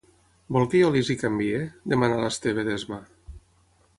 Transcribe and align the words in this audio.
Vol 0.55 0.63
que 0.71 0.79
jo 0.83 0.87
les 0.95 1.11
hi 1.13 1.15
canviï? 1.23 1.59
—demana 1.91 2.19
l'Esteve, 2.23 2.67
d'esma. 2.71 3.01